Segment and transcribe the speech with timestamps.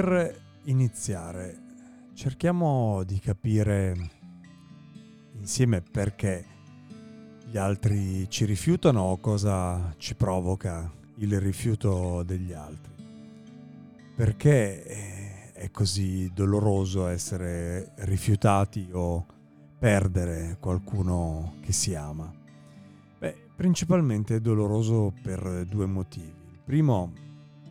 [0.00, 1.58] Per iniziare,
[2.14, 3.94] cerchiamo di capire
[5.38, 6.42] insieme perché
[7.44, 12.94] gli altri ci rifiutano o cosa ci provoca il rifiuto degli altri.
[14.16, 19.26] Perché è così doloroso essere rifiutati o
[19.78, 22.32] perdere qualcuno che si ama?
[23.18, 26.32] Beh, principalmente è doloroso per due motivi.
[26.52, 27.12] Il primo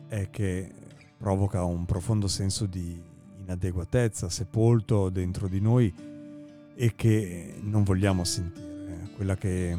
[0.06, 0.74] è che
[1.20, 2.98] provoca un profondo senso di
[3.42, 5.92] inadeguatezza sepolto dentro di noi
[6.74, 9.76] e che non vogliamo sentire, quella che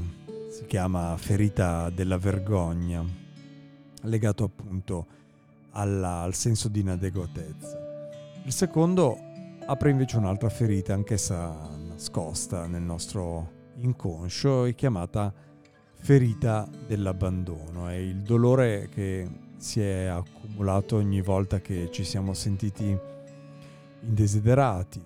[0.52, 3.04] si chiama ferita della vergogna,
[4.04, 5.08] legato appunto
[5.72, 7.80] alla, al senso di inadeguatezza.
[8.46, 9.18] Il secondo
[9.66, 15.34] apre invece un'altra ferita, anch'essa nascosta nel nostro inconscio, è chiamata
[15.96, 19.28] ferita dell'abbandono, è il dolore che
[19.58, 20.41] si è accumulato
[20.96, 22.98] ogni volta che ci siamo sentiti
[24.02, 25.02] indesiderati,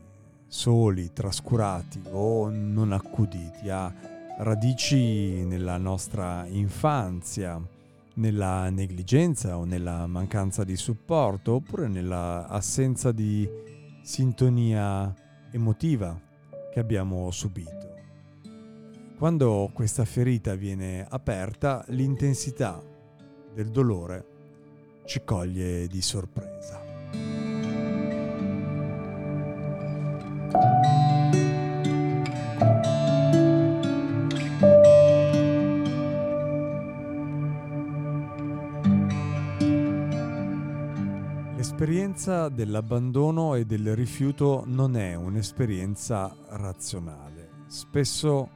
[0.47, 3.69] soli, trascurati o non accuditi.
[3.69, 3.93] Ha
[4.39, 7.61] radici nella nostra infanzia,
[8.15, 13.47] nella negligenza o nella mancanza di supporto oppure nella assenza di
[14.01, 15.13] sintonia
[15.51, 16.19] emotiva
[16.71, 17.93] che abbiamo subito.
[19.17, 22.81] Quando questa ferita viene aperta, l'intensità
[23.53, 24.34] del dolore
[25.05, 26.81] ci coglie di sorpresa.
[41.55, 47.49] L'esperienza dell'abbandono e del rifiuto non è un'esperienza razionale.
[47.67, 48.49] Spesso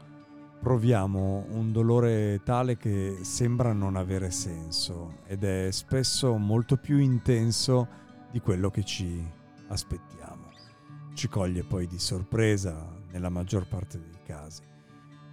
[0.60, 7.88] proviamo un dolore tale che sembra non avere senso ed è spesso molto più intenso
[8.30, 9.26] di quello che ci
[9.68, 10.48] aspettiamo.
[11.14, 14.62] Ci coglie poi di sorpresa nella maggior parte dei casi.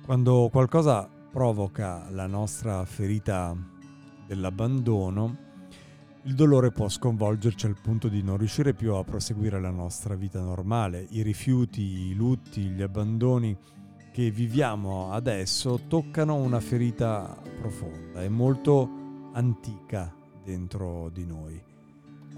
[0.04, 3.54] Quando qualcosa provoca la nostra ferita
[4.26, 5.44] dell'abbandono,
[6.22, 10.41] il dolore può sconvolgerci al punto di non riuscire più a proseguire la nostra vita
[10.41, 11.06] normale.
[11.10, 13.56] I rifiuti, i lutti, gli abbandoni
[14.16, 18.88] che viviamo adesso toccano una ferita profonda e molto
[19.34, 20.10] antica
[20.43, 21.62] dentro di noi.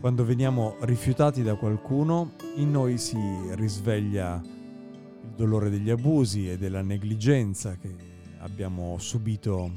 [0.01, 3.17] Quando veniamo rifiutati da qualcuno, in noi si
[3.51, 7.95] risveglia il dolore degli abusi e della negligenza che
[8.41, 9.71] abbiamo subito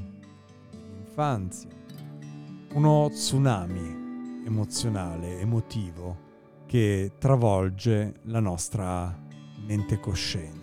[0.72, 1.70] nell'infanzia.
[2.72, 6.18] Uno tsunami emozionale, emotivo,
[6.66, 9.16] che travolge la nostra
[9.64, 10.61] mente cosciente.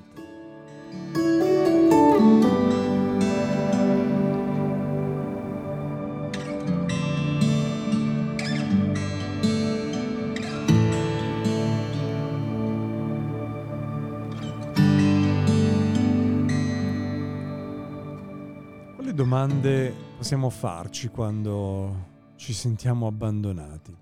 [19.19, 23.95] Domande possiamo farci quando ci sentiamo abbandonati?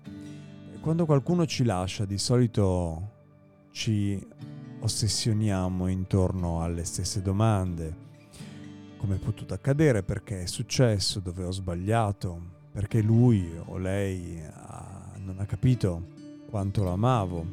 [0.80, 3.10] Quando qualcuno ci lascia, di solito
[3.72, 4.24] ci
[4.80, 8.06] ossessioniamo intorno alle stesse domande.
[8.96, 12.40] come è potuto accadere, perché è successo, dove ho sbagliato,
[12.72, 16.02] perché lui o lei ha, non ha capito
[16.50, 17.46] quanto l'amavo.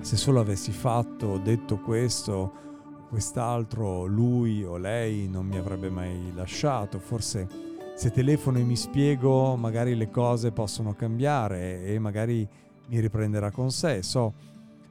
[0.00, 2.64] Se solo avessi fatto o detto questo
[3.08, 7.48] quest'altro, lui o lei non mi avrebbe mai lasciato, forse
[7.94, 12.46] se telefono e mi spiego magari le cose possono cambiare e magari
[12.88, 14.32] mi riprenderà con sé, so,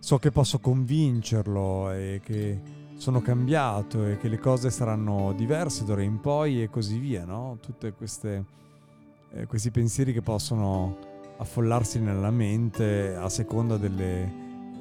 [0.06, 2.60] so che posso convincerlo e che
[2.96, 7.58] sono cambiato e che le cose saranno diverse d'ora in poi e così via, no?
[7.60, 10.96] Tutti eh, questi pensieri che possono
[11.38, 14.32] affollarsi nella mente a seconda delle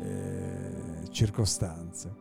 [0.02, 2.12] eh, circostanze.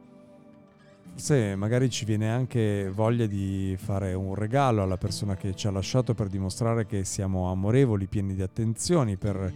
[1.12, 5.72] Forse magari ci viene anche voglia di fare un regalo alla persona che ci ha
[5.72, 9.54] lasciato per dimostrare che siamo amorevoli, pieni di attenzioni, per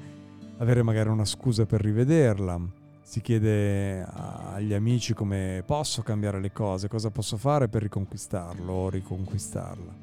[0.57, 2.85] avere magari una scusa per rivederla.
[3.07, 8.89] Si chiede agli amici come posso cambiare le cose, cosa posso fare per riconquistarlo o
[8.89, 9.95] riconquistarla.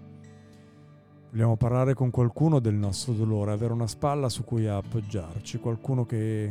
[1.31, 6.51] Vogliamo parlare con qualcuno del nostro dolore, avere una spalla su cui appoggiarci, qualcuno che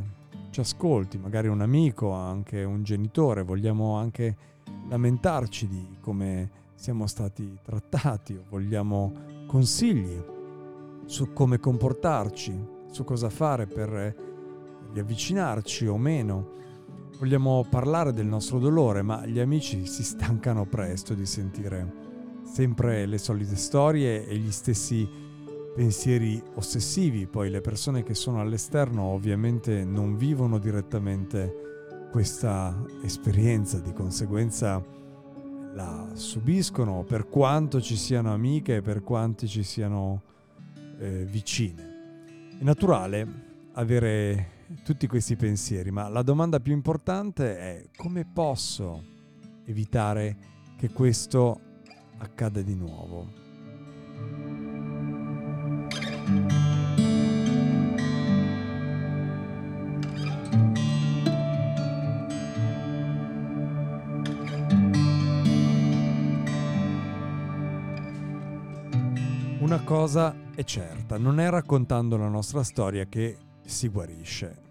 [0.51, 3.41] ci ascolti, magari un amico, anche un genitore.
[3.41, 4.37] Vogliamo anche
[4.89, 9.11] lamentarci di come siamo stati trattati o vogliamo
[9.47, 10.23] consigli
[11.05, 14.32] su come comportarci, su cosa fare per
[14.93, 16.61] riavvicinarci o meno.
[17.19, 22.01] Vogliamo parlare del nostro dolore, ma gli amici si stancano presto di sentire
[22.43, 25.07] sempre le solite storie e gli stessi
[25.75, 27.27] pensieri ossessivi.
[27.27, 34.83] Poi le persone che sono all'esterno ovviamente non vivono direttamente questa esperienza, di conseguenza
[35.73, 40.21] la subiscono per quanto ci siano amiche per quanto ci siano
[40.99, 42.55] eh, vicine.
[42.59, 43.27] È naturale
[43.73, 44.52] avere
[44.83, 49.03] tutti questi pensieri, ma la domanda più importante è come posso
[49.65, 50.37] evitare
[50.77, 51.59] che questo
[52.17, 53.41] accada di nuovo.
[69.59, 74.62] Una cosa è certa, non è raccontando la nostra storia che si guarisce,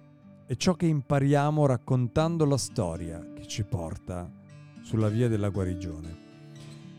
[0.52, 4.30] è ciò che impariamo raccontando la storia che ci porta
[4.82, 6.14] sulla via della guarigione.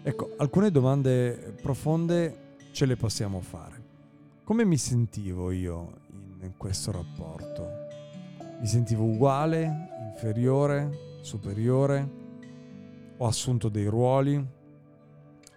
[0.02, 3.84] Ecco, alcune domande profonde ce le possiamo fare.
[4.44, 6.00] Come mi sentivo io
[6.42, 7.70] in questo rapporto?
[8.60, 12.10] Mi sentivo uguale, inferiore, superiore?
[13.18, 14.44] Ho assunto dei ruoli?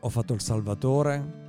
[0.00, 1.44] Ho fatto il salvatore?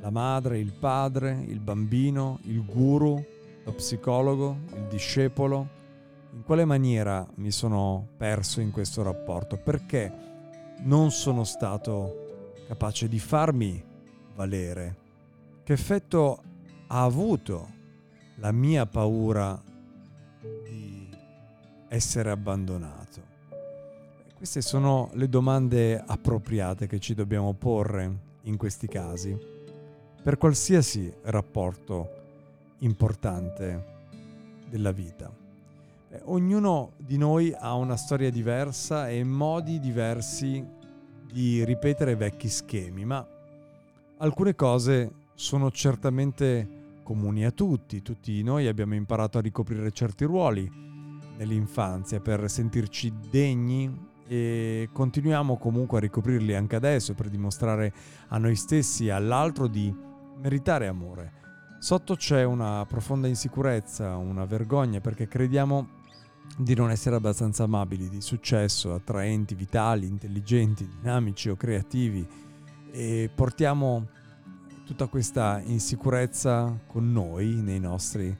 [0.00, 3.22] La madre, il padre, il bambino, il guru,
[3.68, 5.76] lo psicologo, il discepolo?
[6.32, 9.56] In quale maniera mi sono perso in questo rapporto?
[9.56, 10.26] Perché?
[10.80, 13.82] non sono stato capace di farmi
[14.34, 15.06] valere.
[15.64, 16.42] Che effetto
[16.86, 17.76] ha avuto
[18.36, 19.60] la mia paura
[20.40, 21.08] di
[21.88, 23.36] essere abbandonato?
[24.36, 29.36] Queste sono le domande appropriate che ci dobbiamo porre in questi casi,
[30.22, 32.17] per qualsiasi rapporto
[32.78, 33.96] importante
[34.68, 35.30] della vita.
[36.10, 40.64] Eh, ognuno di noi ha una storia diversa e modi diversi
[41.30, 43.26] di ripetere vecchi schemi, ma
[44.18, 48.02] alcune cose sono certamente comuni a tutti.
[48.02, 50.70] Tutti noi abbiamo imparato a ricoprire certi ruoli
[51.36, 57.92] nell'infanzia per sentirci degni e continuiamo comunque a ricoprirli anche adesso per dimostrare
[58.28, 59.94] a noi stessi e all'altro di
[60.40, 61.32] meritare amore.
[61.80, 65.96] Sotto c'è una profonda insicurezza, una vergogna perché crediamo
[66.56, 72.26] di non essere abbastanza amabili, di successo, attraenti, vitali, intelligenti, dinamici o creativi
[72.90, 74.08] e portiamo
[74.84, 78.36] tutta questa insicurezza con noi nei nostri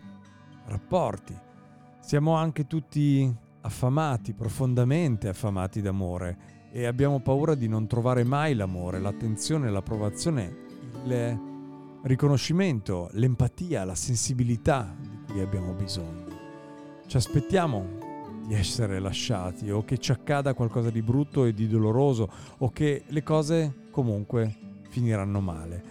[0.67, 1.37] rapporti.
[2.01, 6.39] Siamo anche tutti affamati, profondamente affamati d'amore
[6.73, 10.57] e abbiamo paura di non trovare mai l'amore, l'attenzione, l'approvazione,
[11.05, 11.48] il
[12.03, 16.27] riconoscimento, l'empatia, la sensibilità di cui abbiamo bisogno.
[17.07, 18.07] Ci aspettiamo
[18.47, 23.03] di essere lasciati o che ci accada qualcosa di brutto e di doloroso o che
[23.07, 24.55] le cose comunque
[24.89, 25.83] finiranno male.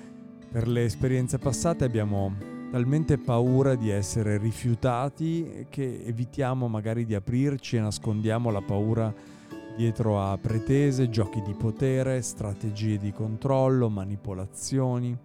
[0.52, 2.34] Per le esperienze passate abbiamo
[2.72, 9.14] talmente paura di essere rifiutati che evitiamo magari di aprirci e nascondiamo la paura
[9.76, 15.18] dietro a pretese, giochi di potere, strategie di controllo, manipolazioni.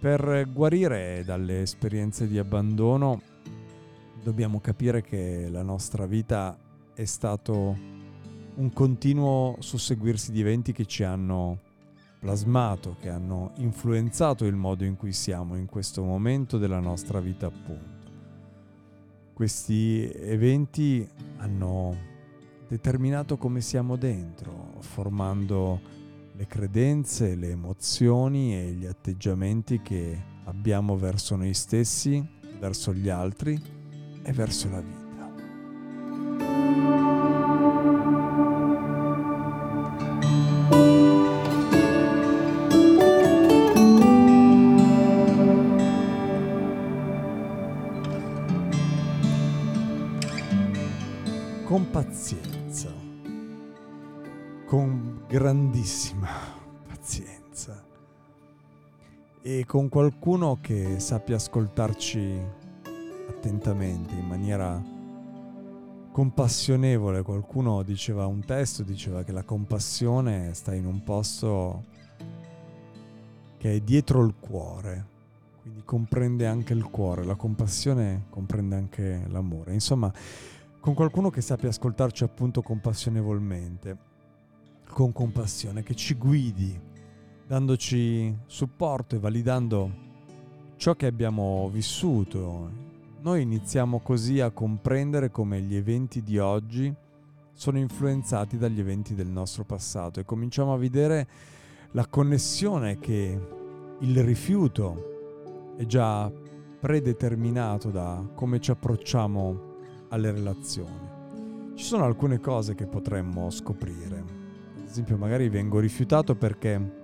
[0.00, 3.20] Per guarire dalle esperienze di abbandono
[4.22, 6.56] dobbiamo capire che la nostra vita
[6.94, 7.76] è stato
[8.54, 11.58] un continuo susseguirsi di eventi che ci hanno
[12.18, 17.48] plasmato, che hanno influenzato il modo in cui siamo in questo momento della nostra vita
[17.48, 18.10] appunto.
[19.34, 21.94] Questi eventi hanno
[22.68, 25.78] determinato come siamo dentro, formando
[26.32, 32.24] le credenze, le emozioni e gli atteggiamenti che abbiamo verso noi stessi,
[32.58, 33.60] verso gli altri
[34.22, 34.99] e verso la vita.
[55.80, 56.28] Grandissima
[56.86, 57.82] pazienza
[59.40, 62.38] e con qualcuno che sappia ascoltarci
[63.30, 64.82] attentamente, in maniera
[66.12, 67.22] compassionevole.
[67.22, 71.84] Qualcuno diceva un testo, diceva che la compassione sta in un posto
[73.56, 75.06] che è dietro il cuore,
[75.62, 79.72] quindi comprende anche il cuore, la compassione comprende anche l'amore.
[79.72, 80.12] Insomma,
[80.78, 84.08] con qualcuno che sappia ascoltarci appunto compassionevolmente,
[84.90, 86.78] con compassione, che ci guidi,
[87.46, 90.08] dandoci supporto e validando
[90.76, 92.70] ciò che abbiamo vissuto.
[93.20, 96.94] Noi iniziamo così a comprendere come gli eventi di oggi
[97.52, 101.28] sono influenzati dagli eventi del nostro passato e cominciamo a vedere
[101.90, 103.38] la connessione che
[103.98, 106.32] il rifiuto è già
[106.80, 109.68] predeterminato da come ci approcciamo
[110.08, 111.18] alle relazioni.
[111.74, 114.39] Ci sono alcune cose che potremmo scoprire.
[114.90, 116.98] Esempio, magari vengo rifiutato perché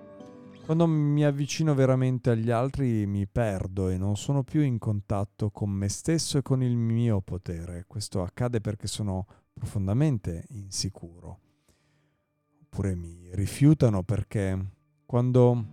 [0.64, 5.71] quando mi avvicino veramente agli altri mi perdo e non sono più in contatto con
[5.71, 7.85] me stesso e con il mio potere.
[7.87, 11.38] Questo accade perché sono profondamente insicuro.
[12.64, 14.59] Oppure mi rifiutano perché
[15.07, 15.64] quando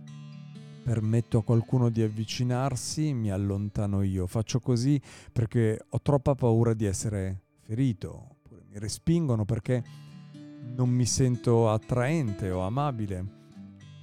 [0.84, 4.28] permetto a qualcuno di avvicinarsi, mi allontano io.
[4.28, 5.00] Faccio così
[5.32, 10.03] perché ho troppa paura di essere ferito, oppure mi respingono perché
[10.74, 13.24] non mi sento attraente o amabile.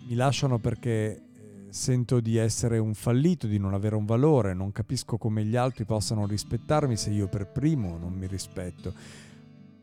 [0.08, 1.22] Mi lasciano perché eh,
[1.70, 5.86] sento di essere un fallito, di non avere un valore, non capisco come gli altri
[5.86, 8.94] possano rispettarmi se io per primo non mi rispetto.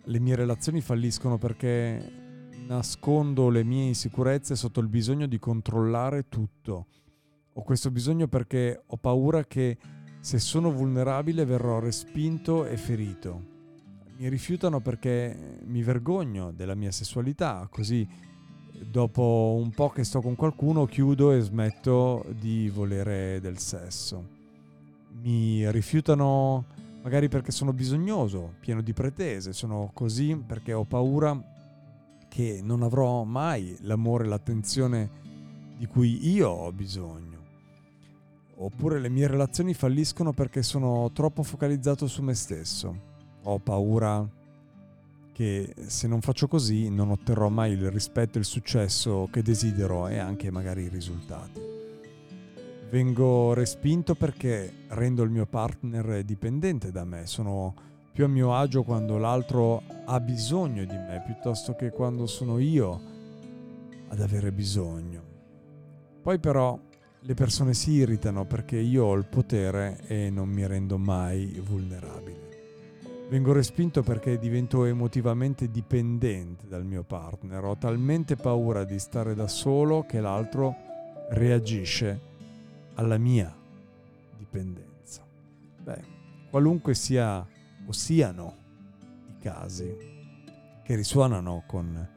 [0.05, 2.27] Le mie relazioni falliscono perché
[2.67, 6.87] nascondo le mie insicurezze sotto il bisogno di controllare tutto.
[7.55, 9.77] Ho questo bisogno perché ho paura che
[10.21, 13.57] se sono vulnerabile verrò respinto e ferito.
[14.19, 18.05] Mi rifiutano perché mi vergogno della mia sessualità, così
[18.85, 24.27] dopo un po' che sto con qualcuno chiudo e smetto di volere del sesso.
[25.23, 26.65] Mi rifiutano
[27.01, 31.41] magari perché sono bisognoso, pieno di pretese, sono così perché ho paura
[32.29, 35.11] che non avrò mai l'amore e l'attenzione
[35.77, 37.39] di cui io ho bisogno.
[38.57, 43.18] Oppure le mie relazioni falliscono perché sono troppo focalizzato su me stesso.
[43.43, 44.27] Ho paura
[45.33, 50.09] che se non faccio così non otterrò mai il rispetto e il successo che desidero
[50.09, 51.61] e anche magari i risultati.
[52.91, 57.75] Vengo respinto perché rendo il mio partner dipendente da me, sono
[58.13, 63.01] più a mio agio quando l'altro ha bisogno di me piuttosto che quando sono io
[64.09, 65.23] ad avere bisogno.
[66.21, 66.77] Poi però
[67.21, 72.48] le persone si irritano perché io ho il potere e non mi rendo mai vulnerabile.
[73.29, 77.63] Vengo respinto perché divento emotivamente dipendente dal mio partner.
[77.63, 80.75] Ho talmente paura di stare da solo che l'altro
[81.29, 82.21] reagisce
[82.95, 83.55] alla mia
[84.35, 85.27] dipendenza.
[85.83, 86.03] Beh,
[86.49, 87.47] qualunque sia
[87.87, 88.57] o siano
[89.29, 89.95] i casi
[90.83, 92.09] che risuonano con,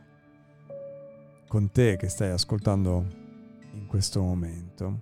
[1.45, 3.05] con te che stai ascoltando
[3.73, 5.01] in questo momento,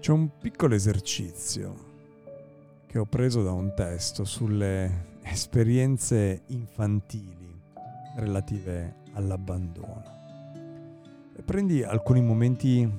[0.00, 1.85] c'è un piccolo esercizio
[2.96, 7.54] che ho preso da un testo sulle esperienze infantili
[8.16, 10.02] relative all'abbandono.
[11.44, 12.90] Prendi alcuni momenti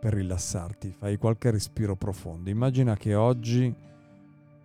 [0.00, 2.50] per rilassarti, fai qualche respiro profondo.
[2.50, 3.72] Immagina che oggi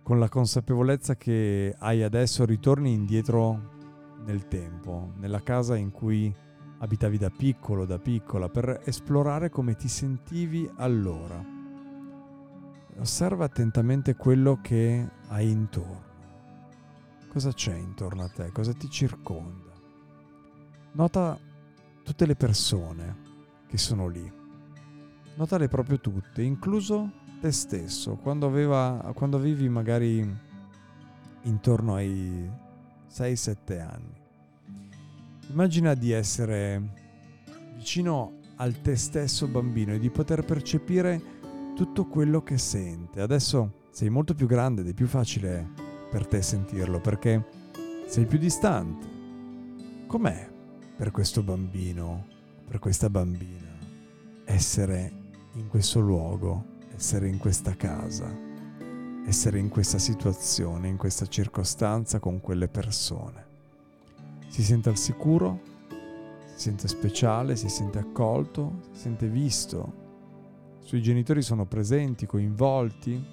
[0.02, 3.70] con la consapevolezza che hai adesso ritorni indietro
[4.24, 6.34] nel tempo, nella casa in cui
[6.78, 11.51] abitavi da piccolo, da piccola, per esplorare come ti sentivi allora.
[12.98, 16.10] Osserva attentamente quello che hai intorno.
[17.28, 18.52] Cosa c'è intorno a te?
[18.52, 19.72] Cosa ti circonda?
[20.92, 21.38] Nota
[22.02, 23.16] tutte le persone
[23.66, 24.30] che sono lì.
[25.34, 30.38] Notale proprio tutte, incluso te stesso, quando, aveva, quando avevi magari
[31.42, 32.50] intorno ai
[33.10, 34.20] 6-7 anni.
[35.48, 37.00] Immagina di essere
[37.74, 41.40] vicino al te stesso bambino e di poter percepire
[41.74, 43.20] tutto quello che sente.
[43.20, 45.68] Adesso sei molto più grande ed è più facile
[46.10, 47.44] per te sentirlo perché
[48.06, 49.06] sei più distante.
[50.06, 50.50] Com'è
[50.96, 52.26] per questo bambino,
[52.66, 53.78] per questa bambina,
[54.44, 55.12] essere
[55.54, 56.64] in questo luogo,
[56.94, 58.30] essere in questa casa,
[59.26, 63.46] essere in questa situazione, in questa circostanza con quelle persone?
[64.48, 65.60] Si sente al sicuro?
[66.54, 67.56] Si sente speciale?
[67.56, 68.82] Si sente accolto?
[68.92, 70.01] Si sente visto?
[70.82, 73.24] Suoi genitori sono presenti, coinvolti,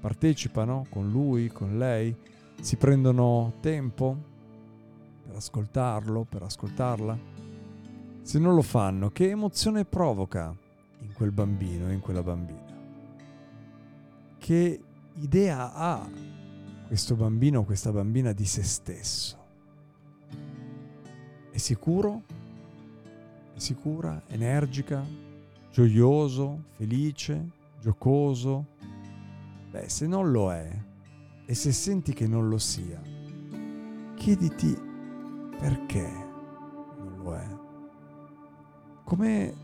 [0.00, 2.14] partecipano con lui, con lei,
[2.60, 4.16] si prendono tempo
[5.24, 7.18] per ascoltarlo, per ascoltarla.
[8.22, 10.54] Se non lo fanno, che emozione provoca
[11.00, 12.76] in quel bambino, in quella bambina?
[14.36, 14.80] Che
[15.14, 16.10] idea ha
[16.86, 19.36] questo bambino o questa bambina di se stesso?
[21.50, 22.22] È sicuro?
[23.54, 24.22] È sicura?
[24.26, 25.27] Energica?
[25.78, 26.64] Gioioso?
[26.70, 27.50] Felice?
[27.80, 28.66] Giocoso?
[29.70, 30.68] Beh, se non lo è,
[31.46, 33.00] e se senti che non lo sia,
[34.16, 34.76] chiediti
[35.56, 36.10] perché
[36.98, 37.46] non lo è.
[39.04, 39.54] Come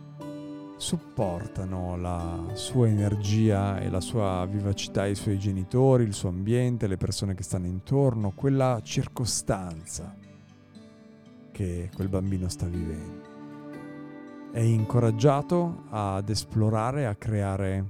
[0.76, 6.96] supportano la sua energia e la sua vivacità i suoi genitori, il suo ambiente, le
[6.96, 10.16] persone che stanno intorno, quella circostanza
[11.50, 13.33] che quel bambino sta vivendo.
[14.54, 17.84] È incoraggiato ad esplorare, a creare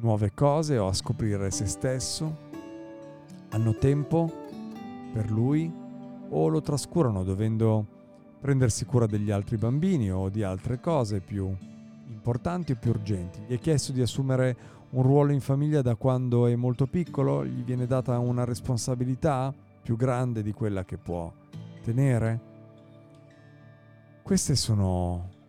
[0.00, 2.36] nuove cose o a scoprire se stesso.
[3.48, 4.30] Hanno tempo
[5.14, 5.72] per lui
[6.28, 7.86] o lo trascurano dovendo
[8.38, 11.50] prendersi cura degli altri bambini o di altre cose più
[12.06, 13.40] importanti o più urgenti.
[13.46, 14.54] Gli è chiesto di assumere
[14.90, 19.50] un ruolo in famiglia da quando è molto piccolo, gli viene data una responsabilità
[19.80, 21.32] più grande di quella che può
[21.82, 22.40] tenere.
[24.22, 25.40] Queste sono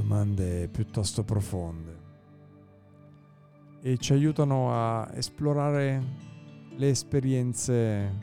[0.00, 1.98] domande piuttosto profonde
[3.82, 6.02] e ci aiutano a esplorare
[6.74, 8.18] le esperienze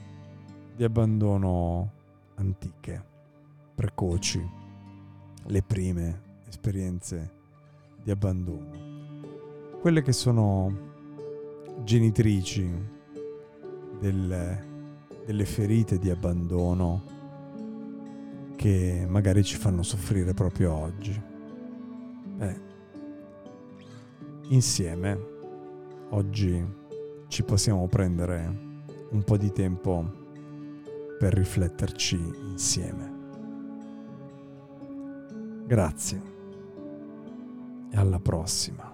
[0.76, 1.92] di abbandono
[2.36, 3.04] antiche,
[3.76, 4.44] precoci,
[5.46, 7.32] le prime esperienze
[8.02, 10.86] di abbandono, quelle che sono
[11.84, 12.68] genitrici
[14.00, 14.66] del,
[15.26, 17.16] delle ferite di abbandono
[18.56, 21.27] che magari ci fanno soffrire proprio oggi.
[22.38, 22.56] Beh,
[24.50, 25.20] insieme
[26.10, 26.64] oggi
[27.28, 30.06] ci possiamo prendere un po' di tempo
[31.18, 33.16] per rifletterci insieme.
[35.66, 36.22] Grazie
[37.90, 38.94] e alla prossima.